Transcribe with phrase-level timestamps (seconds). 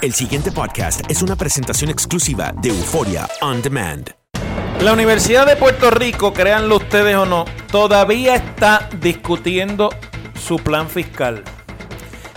[0.00, 4.08] El siguiente podcast es una presentación exclusiva de Euforia On Demand.
[4.80, 9.90] La Universidad de Puerto Rico, créanlo ustedes o no, todavía está discutiendo
[10.40, 11.42] su plan fiscal.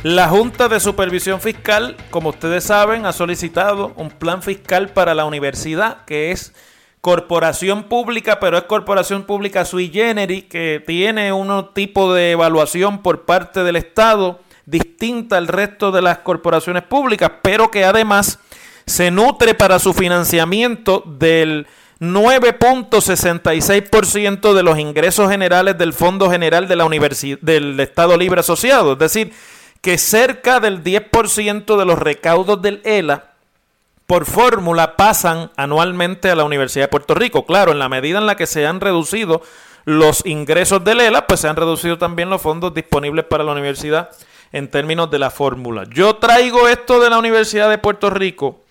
[0.01, 5.25] La Junta de Supervisión Fiscal, como ustedes saben, ha solicitado un plan fiscal para la
[5.25, 6.55] universidad que es
[6.99, 13.25] corporación pública, pero es corporación pública sui generis, que tiene un tipo de evaluación por
[13.25, 18.39] parte del Estado distinta al resto de las corporaciones públicas, pero que además
[18.85, 21.67] se nutre para su financiamiento del
[21.99, 26.89] 9.66% de los ingresos generales del Fondo General de la
[27.41, 29.31] del Estado Libre Asociado, es decir,
[29.81, 33.27] que cerca del 10% de los recaudos del ELA
[34.07, 37.45] por fórmula pasan anualmente a la Universidad de Puerto Rico.
[37.45, 39.41] Claro, en la medida en la que se han reducido
[39.85, 44.09] los ingresos del ELA, pues se han reducido también los fondos disponibles para la universidad
[44.51, 45.85] en términos de la fórmula.
[45.89, 48.61] Yo traigo esto de la Universidad de Puerto Rico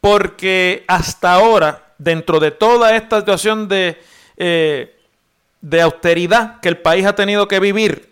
[0.00, 4.02] porque hasta ahora, dentro de toda esta situación de,
[4.36, 4.96] eh,
[5.60, 8.10] de austeridad que el país ha tenido que vivir,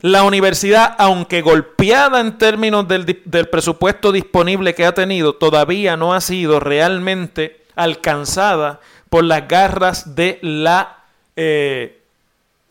[0.00, 6.14] la universidad, aunque golpeada en términos del, del, presupuesto disponible que ha tenido, todavía no
[6.14, 8.80] ha sido realmente alcanzada
[9.10, 11.00] por las garras de la
[11.36, 11.99] eh,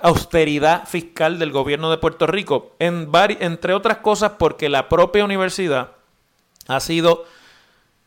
[0.04, 5.92] austeridad fiscal del gobierno de Puerto Rico, en entre otras cosas porque la propia universidad
[6.68, 7.26] ha sido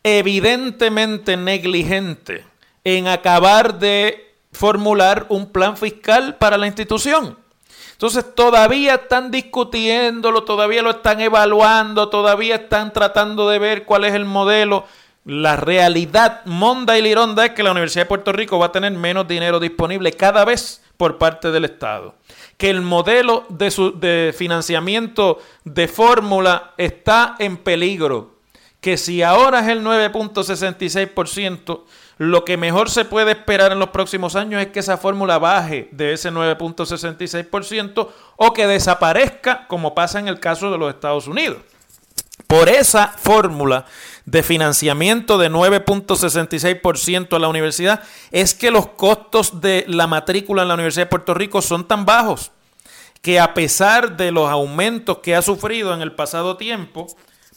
[0.03, 2.45] evidentemente negligente
[2.85, 7.39] en acabar de formular un plan fiscal para la institución.
[7.93, 14.15] Entonces todavía están discutiéndolo, todavía lo están evaluando, todavía están tratando de ver cuál es
[14.15, 14.87] el modelo.
[15.25, 18.91] La realidad monda y lironda es que la Universidad de Puerto Rico va a tener
[18.93, 22.17] menos dinero disponible cada vez por parte del Estado.
[22.57, 28.33] Que el modelo de, su, de financiamiento de fórmula está en peligro.
[28.81, 31.83] Que si ahora es el 9.66%,
[32.19, 35.89] lo que mejor se puede esperar en los próximos años es que esa fórmula baje
[35.93, 41.59] de ese 9.66% o que desaparezca como pasa en el caso de los Estados Unidos.
[42.47, 43.87] Por esa fórmula
[44.25, 50.69] de financiamiento de 9.66% a la universidad es que los costos de la matrícula en
[50.69, 52.53] la Universidad de Puerto Rico son tan bajos
[53.21, 57.07] que a pesar de los aumentos que ha sufrido en el pasado tiempo,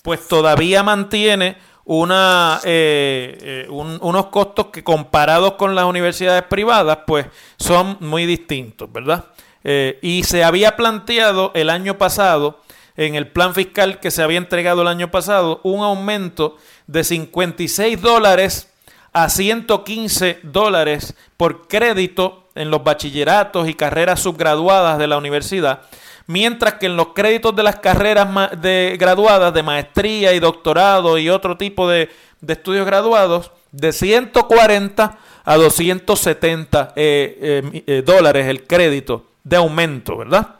[0.03, 7.27] pues todavía mantiene una, eh, eh, unos costos que comparados con las universidades privadas, pues
[7.57, 9.25] son muy distintos, ¿verdad?
[9.63, 12.61] Eh, y se había planteado el año pasado,
[12.97, 16.57] en el plan fiscal que se había entregado el año pasado, un aumento
[16.87, 18.71] de 56 dólares
[19.13, 25.81] a 115 dólares por crédito en los bachilleratos y carreras subgraduadas de la universidad
[26.27, 31.29] mientras que en los créditos de las carreras de graduadas de maestría y doctorado y
[31.29, 32.09] otro tipo de,
[32.47, 40.54] estudios graduados, de 140 a 270 eh, eh, eh, dólares el crédito de aumento, ¿verdad?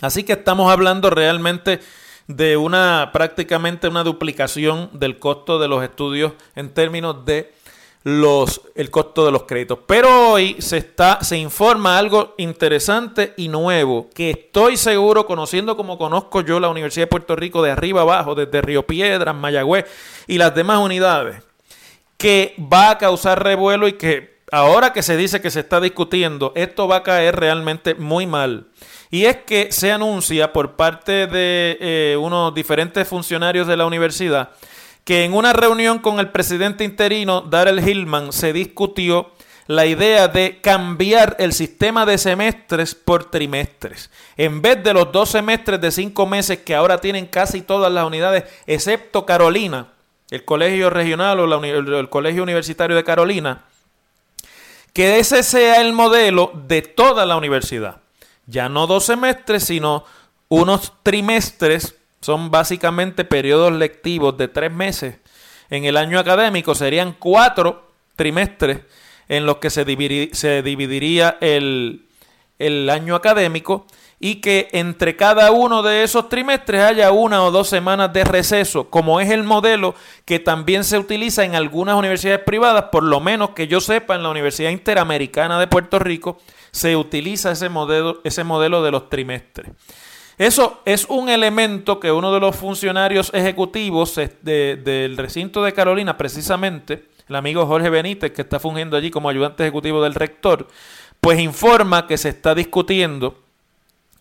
[0.00, 1.80] Así que estamos hablando realmente
[2.28, 7.52] de una prácticamente una duplicación del costo de los estudios en términos de
[8.04, 9.80] los, el costo de los créditos.
[9.86, 15.98] Pero hoy se, está, se informa algo interesante y nuevo que estoy seguro, conociendo como
[15.98, 19.86] conozco yo la Universidad de Puerto Rico de arriba abajo, desde Río Piedras, Mayagüez
[20.26, 21.42] y las demás unidades,
[22.16, 26.52] que va a causar revuelo y que ahora que se dice que se está discutiendo,
[26.54, 28.66] esto va a caer realmente muy mal.
[29.10, 34.50] Y es que se anuncia por parte de eh, unos diferentes funcionarios de la universidad
[35.08, 39.30] que en una reunión con el presidente interino, Darrell Hillman, se discutió
[39.66, 44.10] la idea de cambiar el sistema de semestres por trimestres.
[44.36, 48.04] En vez de los dos semestres de cinco meses que ahora tienen casi todas las
[48.06, 49.88] unidades, excepto Carolina,
[50.30, 53.64] el colegio regional o el colegio universitario de Carolina,
[54.98, 58.00] que ese sea el modelo de toda la universidad.
[58.46, 60.04] Ya no dos semestres, sino
[60.48, 65.18] unos trimestres, son básicamente periodos lectivos de tres meses.
[65.70, 68.80] En el año académico serían cuatro trimestres
[69.28, 72.04] en los que se, dividiría, el,
[72.58, 73.86] el año académico
[74.20, 78.90] y que entre cada uno de esos trimestres haya una o dos semanas de receso,
[78.90, 79.94] como es el modelo
[80.24, 84.24] que también se utiliza en algunas universidades privadas, por lo menos que yo sepa, en
[84.24, 86.38] la Universidad Interamericana de Puerto Rico
[86.72, 89.70] se utiliza ese modelo, ese modelo de los trimestres.
[90.36, 97.08] Eso es un elemento que uno de los funcionarios ejecutivos del recinto de Carolina, precisamente,
[97.28, 100.68] el amigo Jorge Benítez, que está fungiendo allí como ayudante ejecutivo del rector,
[101.20, 103.47] pues informa que se está discutiendo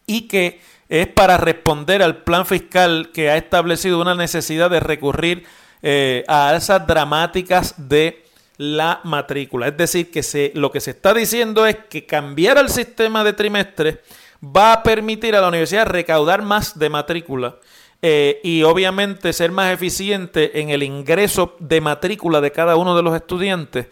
[0.08, 0.60] y que
[0.90, 5.46] es para responder al plan fiscal que ha establecido una necesidad de recurrir
[5.84, 8.24] eh, a alzas dramáticas de
[8.58, 9.68] la matrícula.
[9.68, 13.34] Es decir, que se, lo que se está diciendo es que cambiar el sistema de
[13.34, 14.02] trimestre
[14.44, 17.58] va a permitir a la universidad recaudar más de matrícula
[18.02, 23.04] eh, y obviamente ser más eficiente en el ingreso de matrícula de cada uno de
[23.04, 23.88] los estudiantes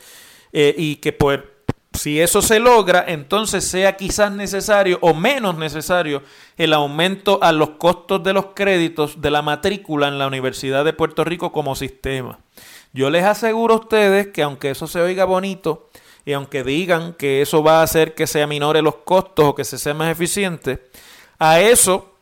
[0.54, 1.42] eh, y que pues
[2.06, 6.22] si eso se logra, entonces sea quizás necesario o menos necesario
[6.56, 10.94] el aumento a los costos de los créditos de la matrícula en la Universidad de
[10.94, 12.38] Puerto Rico como sistema.
[12.94, 15.90] Yo les aseguro a ustedes que aunque eso se oiga bonito
[16.26, 19.64] y aunque digan que eso va a hacer que se aminore los costos o que
[19.64, 20.84] se sea más eficiente,
[21.40, 22.14] a eso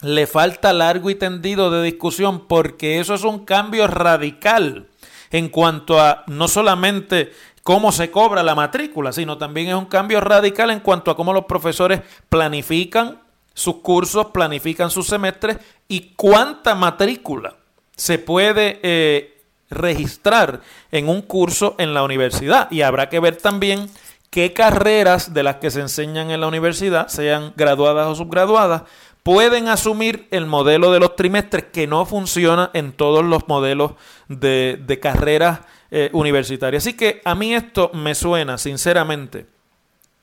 [0.00, 4.86] le falta largo y tendido de discusión porque eso es un cambio radical
[5.30, 7.32] en cuanto a no solamente
[7.62, 11.32] cómo se cobra la matrícula, sino también es un cambio radical en cuanto a cómo
[11.32, 13.20] los profesores planifican
[13.54, 15.58] sus cursos, planifican sus semestres
[15.88, 17.56] y cuánta matrícula
[17.96, 20.60] se puede eh, registrar
[20.90, 22.70] en un curso en la universidad.
[22.70, 23.90] Y habrá que ver también
[24.30, 28.82] qué carreras de las que se enseñan en la universidad, sean graduadas o subgraduadas,
[29.22, 33.92] pueden asumir el modelo de los trimestres que no funciona en todos los modelos
[34.28, 36.78] de, carreras eh, universitaria.
[36.78, 39.46] Así que a mí esto me suena, sinceramente,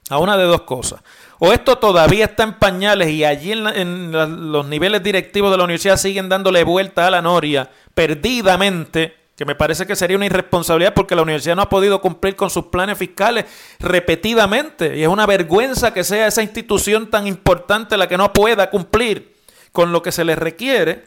[0.10, 1.02] a una de dos cosas.
[1.40, 4.12] O esto todavía está en pañales y allí en,
[4.52, 9.54] los niveles directivos de la universidad siguen dándole vuelta a la noria perdidamente, que me
[9.54, 12.98] parece que sería una irresponsabilidad porque la universidad no ha podido cumplir con sus planes
[12.98, 13.46] fiscales
[13.80, 14.98] repetidamente.
[14.98, 19.36] Y es una vergüenza que sea esa institución tan importante la que no pueda cumplir
[19.72, 21.04] con lo que se le requiere.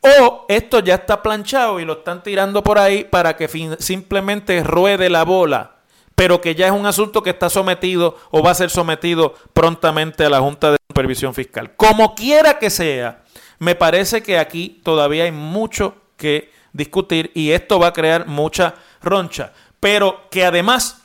[0.00, 3.46] O esto ya está planchado y lo están tirando por ahí para que
[3.78, 5.80] simplemente ruede la bola,
[6.14, 10.24] pero que ya es un asunto que está sometido o va a ser sometido prontamente
[10.24, 11.76] a la Junta de Supervisión Fiscal.
[11.76, 13.22] Como quiera que sea,
[13.58, 18.74] me parece que aquí todavía hay mucho que discutir y esto va a crear mucha
[19.02, 19.52] roncha.
[19.78, 21.02] Pero que además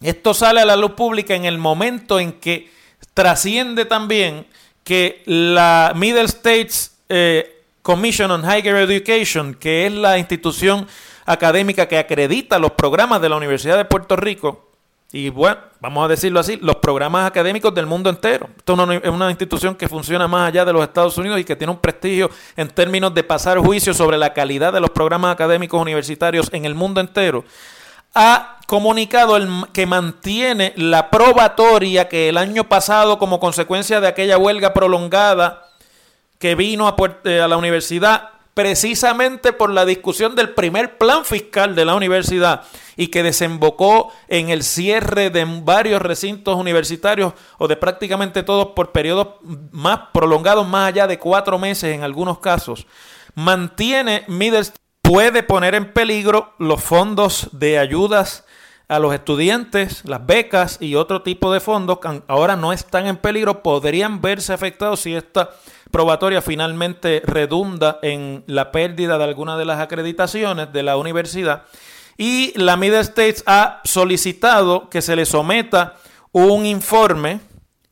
[0.00, 2.70] esto sale a la luz pública en el momento en que
[3.14, 4.46] trasciende también
[4.84, 10.86] que la Middle States eh, Commission on Higher Education, que es la institución
[11.26, 14.67] académica que acredita los programas de la Universidad de Puerto Rico,
[15.10, 18.50] y bueno, vamos a decirlo así, los programas académicos del mundo entero.
[18.58, 21.72] Esto es una institución que funciona más allá de los Estados Unidos y que tiene
[21.72, 26.50] un prestigio en términos de pasar juicio sobre la calidad de los programas académicos universitarios
[26.52, 27.44] en el mundo entero.
[28.14, 34.36] Ha comunicado el, que mantiene la probatoria que el año pasado, como consecuencia de aquella
[34.36, 35.70] huelga prolongada,
[36.38, 41.76] que vino a, eh, a la universidad precisamente por la discusión del primer plan fiscal
[41.76, 42.64] de la universidad
[42.96, 48.90] y que desembocó en el cierre de varios recintos universitarios o de prácticamente todos por
[48.90, 49.28] periodos
[49.70, 52.88] más prolongados, más allá de cuatro meses en algunos casos,
[53.36, 54.26] mantiene
[55.02, 58.44] puede poner en peligro los fondos de ayudas
[58.88, 63.18] a los estudiantes, las becas y otro tipo de fondos que ahora no están en
[63.18, 65.50] peligro, podrían verse afectados si esta
[65.90, 71.64] probatoria finalmente redunda en la pérdida de alguna de las acreditaciones de la universidad.
[72.16, 75.96] Y la Middle States ha solicitado que se le someta
[76.32, 77.40] un informe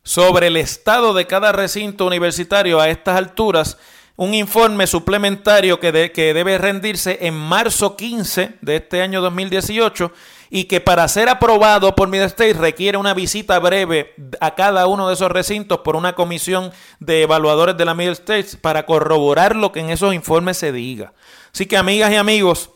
[0.02, 3.78] sobre el estado de cada recinto universitario a estas alturas,
[4.16, 10.12] un informe suplementario que, que debe rendirse en marzo 15 de este año 2018
[10.50, 15.08] y que para ser aprobado por Middle State requiere una visita breve a cada uno
[15.08, 19.72] de esos recintos por una comisión de evaluadores de la Middle States para corroborar lo
[19.72, 21.12] que en esos informes se diga.
[21.52, 22.70] Así que amigas y amigos,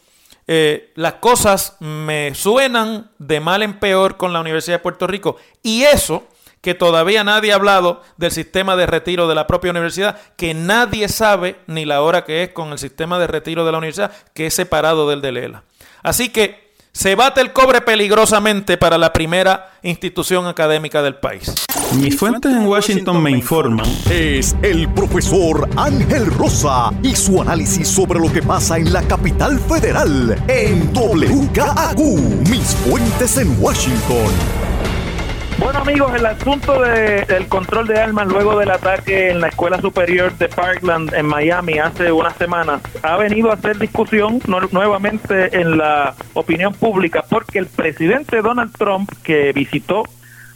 [0.47, 5.37] eh, las cosas me suenan de mal en peor con la Universidad de Puerto Rico.
[5.63, 6.25] Y eso
[6.61, 11.09] que todavía nadie ha hablado del sistema de retiro de la propia universidad, que nadie
[11.09, 14.47] sabe ni la hora que es con el sistema de retiro de la universidad, que
[14.47, 15.65] es separado del de Lela.
[16.03, 21.53] Así que se bate el cobre peligrosamente para la primera institución académica del país.
[21.97, 23.87] Mis fuentes en Washington me informan.
[24.11, 29.59] Es el profesor Ángel Rosa y su análisis sobre lo que pasa en la capital
[29.59, 31.99] federal en WKAQ.
[32.49, 34.70] Mis fuentes en Washington.
[35.61, 40.33] Bueno amigos, el asunto del control de armas luego del ataque en la Escuela Superior
[40.39, 44.41] de Parkland en Miami hace unas semanas ha venido a ser discusión
[44.73, 50.05] nuevamente en la opinión pública porque el presidente Donald Trump que visitó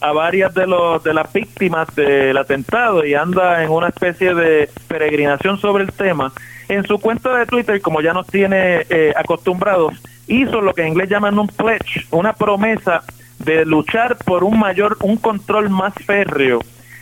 [0.00, 4.70] a varias de los de las víctimas del atentado y anda en una especie de
[4.88, 6.32] peregrinación sobre el tema
[6.70, 10.88] en su cuenta de Twitter como ya nos tiene eh, acostumbrados hizo lo que en
[10.88, 13.02] inglés llaman un pledge una promesa
[13.44, 16.60] de luchar por un mayor, un control más férreo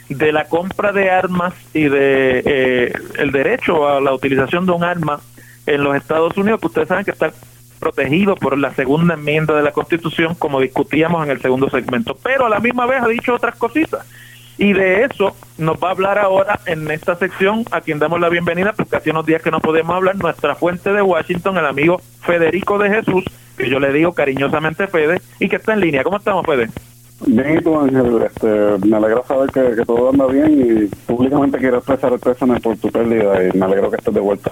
[0.09, 4.85] de la compra de armas y de eh, el derecho a la utilización de un
[4.85, 5.21] arma
[5.67, 7.33] en los Estados Unidos, que ustedes saben que está
[7.79, 12.17] protegido por la segunda enmienda de la Constitución, como discutíamos en el segundo segmento.
[12.23, 14.07] Pero a la misma vez ha dicho otras cositas.
[14.59, 18.29] Y de eso nos va a hablar ahora en esta sección, a quien damos la
[18.29, 22.01] bienvenida, porque hace unos días que no podemos hablar, nuestra fuente de Washington, el amigo
[22.21, 23.25] Federico de Jesús,
[23.57, 26.05] que yo le digo cariñosamente Fede, y que está en línea.
[26.05, 26.69] ¿Cómo estamos, Fede?
[27.27, 31.79] Bien, y tú, Ángel, este, me alegra saber que, todo anda bien y públicamente quiero
[31.79, 34.51] expresar el pésame por tu pérdida y me alegro que estés de vuelta.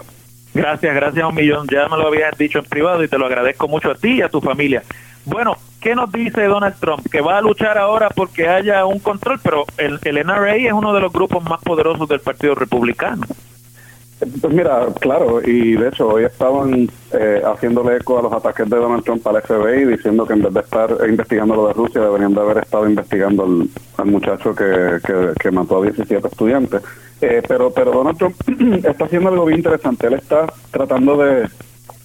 [0.54, 1.66] Gracias, gracias a un millón.
[1.68, 4.22] Ya me lo habías dicho en privado y te lo agradezco mucho a ti y
[4.22, 4.82] a tu familia.
[5.24, 7.06] Bueno, ¿qué nos dice Donald Trump?
[7.10, 10.92] Que va a luchar ahora porque haya un control, pero el, el NRA es uno
[10.92, 13.22] de los grupos más poderosos del Partido Republicano.
[14.20, 18.76] Pues mira, claro, y de hecho hoy estaban eh, haciéndole eco a los ataques de
[18.76, 22.34] Donald Trump al FBI diciendo que en vez de estar investigando lo de Rusia deberían
[22.34, 24.98] de haber estado investigando al, muchacho que,
[25.40, 26.82] que, mató a 17 estudiantes.
[27.22, 28.36] Eh, pero, pero Donald Trump
[28.84, 30.06] está haciendo algo bien interesante.
[30.06, 31.48] Él está tratando de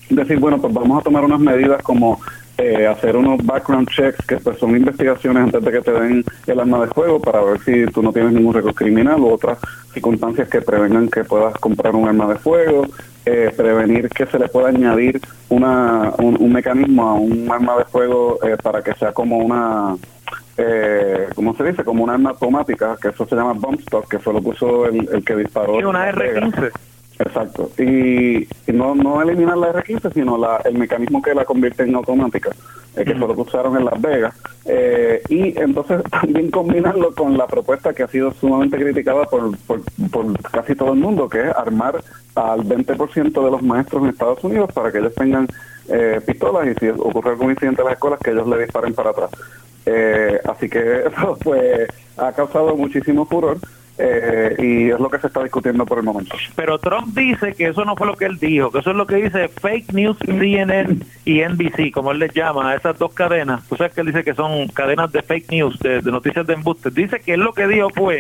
[0.10, 2.22] decir, bueno, pues vamos a tomar unas medidas como
[2.58, 6.60] eh, hacer unos background checks, que pues son investigaciones antes de que te den el
[6.60, 9.58] arma de fuego para ver si tú no tienes ningún récord criminal u otras
[9.94, 12.86] circunstancias que prevengan que puedas comprar un arma de fuego,
[13.26, 15.20] eh, prevenir que se le pueda añadir
[15.50, 19.96] una, un, mecanismo a un arma de fuego eh, para que sea como una,
[20.58, 21.84] eh, ¿cómo se dice?
[21.84, 24.86] Como una arma automática, que eso se llama bump stock, que fue lo que usó
[24.86, 25.80] el, el que disparó.
[25.80, 26.72] Y una R-15.
[27.20, 27.72] Exacto.
[27.78, 32.50] Y, no, no eliminar la R15, sino la, el mecanismo que la convierte en automática,
[32.96, 34.36] eh, que fue lo que usaron en Las Vegas.
[34.66, 39.82] Eh, y entonces también combinarlo con la propuesta que ha sido sumamente criticada por, por,
[40.52, 42.04] casi todo el mundo, que es armar
[42.36, 45.48] al 20% de los maestros en Estados Unidos para que ellos tengan
[45.88, 49.12] eh, pistolas y si ocurre algún incidente en las escuelas, que ellos le disparen para
[49.12, 49.30] atrás.
[50.50, 53.58] así que eso pues ha causado muchísimo furor.
[53.98, 56.36] Eh, y es lo que se está discutiendo por el momento.
[56.56, 59.08] Pero Trump dice que eso no fue lo que él dijo, que eso es lo
[59.08, 63.66] que dice fake news CNN y NBC, como él les llama a esas dos cadenas.
[63.70, 66.90] Tú sabes que él dice que son cadenas de fake news, de, noticias de embuste.
[66.92, 68.20] Dice que él lo que dijo fue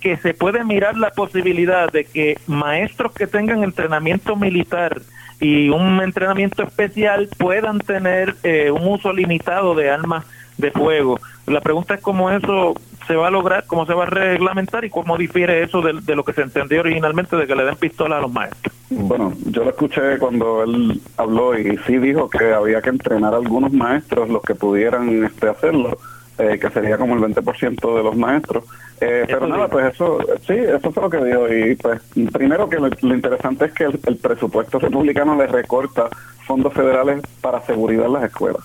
[0.00, 5.00] que se puede mirar la posibilidad de que maestros que tengan entrenamiento militar
[5.40, 10.24] y un entrenamiento especial puedan tener eh, un uso limitado de armas
[10.58, 11.20] de fuego.
[11.46, 12.74] La pregunta es cómo eso
[13.06, 16.24] se va a lograr, cómo se va a reglamentar y cómo difiere eso de, lo
[16.24, 18.74] que se entendió originalmente de que le den pistola a los maestros.
[18.90, 23.38] Bueno, yo lo escuché cuando él habló y sí dijo que había que entrenar a
[23.38, 25.98] algunos maestros, los que pudieran este, hacerlo,
[26.38, 28.64] eh, que sería como el 20% de los maestros.
[29.00, 31.52] Eh, pero nada, pues eso, sí, eso fue lo que dijo.
[31.52, 32.00] Y pues
[32.32, 36.08] primero que lo, interesante es que el, el presupuesto republicano le recorta
[36.46, 38.62] fondos federales para seguridad en las escuelas.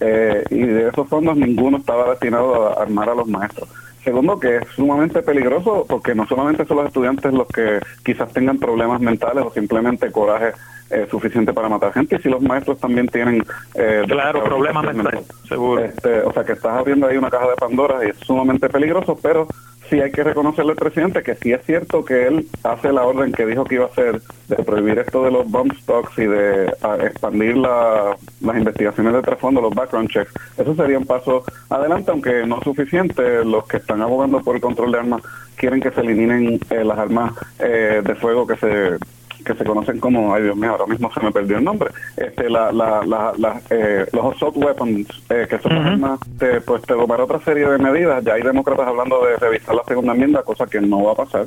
[0.00, 3.68] Eh, y de esos fondos ninguno estaba destinado a armar a los maestros.
[4.04, 8.58] Segundo, que es sumamente peligroso porque no solamente son los estudiantes los que quizás tengan
[8.58, 10.52] problemas mentales o simplemente coraje
[10.90, 13.44] eh, suficiente para matar gente, si los maestros también tienen...
[13.74, 15.84] Eh, claro, problemas mentales, seguro.
[15.84, 19.18] Este, o sea que estás abriendo ahí una caja de Pandora y es sumamente peligroso,
[19.20, 19.46] pero
[19.88, 23.32] sí hay que reconocerle al presidente que sí es cierto que él hace la orden
[23.32, 26.66] que dijo que iba a hacer de prohibir esto de los bump stocks y de
[27.04, 30.32] expandir las investigaciones de trasfondo, los background checks.
[30.56, 33.44] Eso sería un paso adelante, aunque no suficiente.
[33.44, 35.22] Los que están abogando por el control de armas
[35.56, 38.98] quieren que se eliminen eh, las armas eh, de fuego que se
[39.44, 42.50] que se conocen como, ay Dios mío, ahora mismo se me perdió el nombre, este,
[42.50, 46.18] la, la, la, eh, los assault weapons, eh, que son uh
[46.64, 50.12] pues te tomar otra serie de medidas, ya hay demócratas hablando de revisar la segunda
[50.12, 51.46] enmienda, cosa que no va a pasar,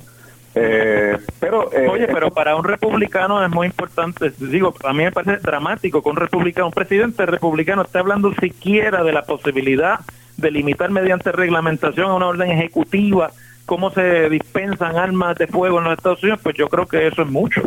[0.53, 5.11] Eh, pero eh, Oye, pero para un republicano es muy importante, digo, a mí me
[5.11, 10.01] parece dramático que un republicano, un presidente republicano esté hablando siquiera de la posibilidad
[10.37, 13.31] de limitar mediante reglamentación a una orden ejecutiva
[13.71, 17.21] cómo se dispensan armas de fuego en los Estados Unidos, pues yo creo que eso
[17.21, 17.61] es mucho.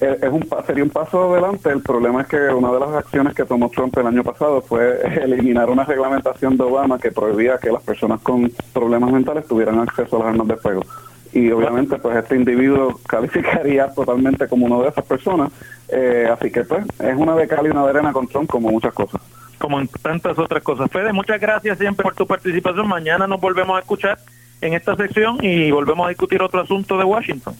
[0.00, 1.68] Eh, es un sería un paso adelante.
[1.68, 5.00] El problema es que una de las acciones que tomó Trump el año pasado fue
[5.20, 10.14] eliminar una reglamentación de Obama que prohibía que las personas con problemas mentales tuvieran acceso
[10.14, 10.84] a las armas de fuego.
[11.32, 15.50] Y obviamente, pues este individuo calificaría totalmente como una de esas personas.
[15.88, 18.70] Eh, así que, pues, es una de cal y una de arena con Trump, como
[18.70, 19.20] muchas cosas.
[19.58, 20.88] como en tantas otras cosas.
[20.88, 22.86] Fede, muchas gracias siempre por tu participación.
[22.86, 24.20] Mañana nos volvemos a escuchar
[24.62, 27.54] en esta sección y volvemos a discutir otro asunto de Washington.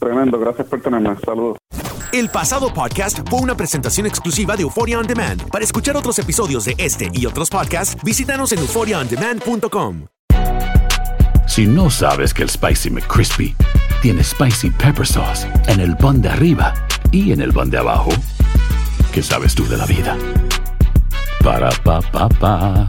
[0.00, 1.16] Tremendo, gracias por tenerme.
[1.24, 1.58] Saludos.
[2.12, 5.46] El pasado podcast fue una presentación exclusiva de Euphoria On Demand.
[5.50, 10.06] Para escuchar otros episodios de este y otros podcasts, visítanos en euphoriaondemand.com.
[11.46, 13.54] Si no sabes que el Spicy McCrispy
[14.00, 16.72] tiene Spicy Pepper Sauce en el pan de arriba
[17.10, 18.10] y en el pan de abajo,
[19.12, 20.16] ¿qué sabes tú de la vida?
[21.42, 22.88] Para, pa, pa, pa.